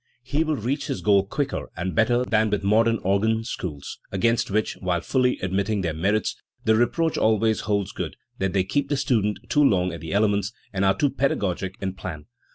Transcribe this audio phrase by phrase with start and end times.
[0.23, 4.73] He will reach his goal quicker and better than with modern organ schools, against which
[4.77, 6.35] while fully admitting their merits
[6.65, 10.53] the reproach always holds good that they keep the student too long at the elements,
[10.73, 12.25] and are too pedagogic in plan.